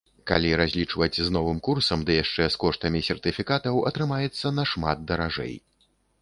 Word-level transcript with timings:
Калі 0.29 0.51
разлічваць 0.59 1.17
з 1.27 1.33
новым 1.35 1.59
курсам, 1.67 2.05
ды 2.07 2.15
яшчэ 2.23 2.47
з 2.55 2.59
коштамі 2.63 3.03
сертыфікатаў, 3.09 3.79
атрымаецца 3.91 4.55
нашмат 4.63 5.07
даражэй. 5.13 5.55